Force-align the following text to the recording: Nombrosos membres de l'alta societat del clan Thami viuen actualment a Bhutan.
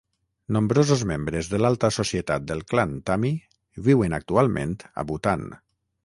Nombrosos 0.55 1.01
membres 1.09 1.49
de 1.51 1.59
l'alta 1.59 1.91
societat 1.97 2.47
del 2.51 2.63
clan 2.73 2.95
Thami 3.09 3.31
viuen 3.89 4.17
actualment 4.19 4.73
a 5.03 5.05
Bhutan. 5.13 5.45